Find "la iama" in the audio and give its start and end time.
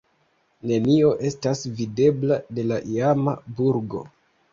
2.71-3.35